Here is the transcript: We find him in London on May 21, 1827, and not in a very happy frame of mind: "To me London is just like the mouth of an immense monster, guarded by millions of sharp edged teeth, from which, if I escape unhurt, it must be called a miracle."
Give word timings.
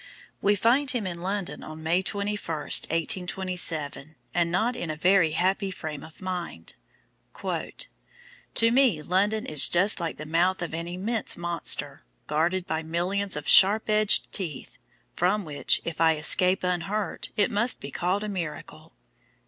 We 0.41 0.55
find 0.55 0.89
him 0.89 1.05
in 1.05 1.21
London 1.21 1.61
on 1.63 1.83
May 1.83 2.01
21, 2.01 2.35
1827, 2.43 4.15
and 4.33 4.51
not 4.51 4.75
in 4.75 4.89
a 4.89 4.95
very 4.95 5.33
happy 5.33 5.69
frame 5.69 6.01
of 6.03 6.23
mind: 6.23 6.73
"To 7.35 8.71
me 8.71 9.03
London 9.03 9.45
is 9.45 9.69
just 9.69 9.99
like 9.99 10.17
the 10.17 10.25
mouth 10.25 10.63
of 10.63 10.73
an 10.73 10.87
immense 10.87 11.37
monster, 11.37 12.01
guarded 12.25 12.65
by 12.65 12.81
millions 12.81 13.35
of 13.35 13.47
sharp 13.47 13.91
edged 13.91 14.31
teeth, 14.31 14.79
from 15.13 15.45
which, 15.45 15.79
if 15.85 16.01
I 16.01 16.15
escape 16.17 16.63
unhurt, 16.63 17.29
it 17.37 17.51
must 17.51 17.79
be 17.79 17.91
called 17.91 18.23
a 18.23 18.27
miracle." 18.27 18.93